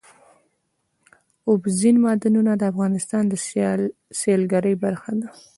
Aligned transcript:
اوبزین 1.49 1.95
معدنونه 2.03 2.51
د 2.57 2.63
افغانستان 2.71 3.23
د 3.27 3.33
سیلګرۍ 4.19 4.75
برخه 4.83 5.11
ده. 5.19 5.29